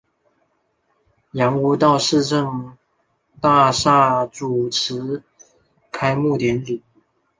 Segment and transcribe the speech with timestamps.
[1.33, 2.75] 杨屋道市政
[3.39, 5.21] 大厦主持
[5.91, 6.81] 开幕典礼。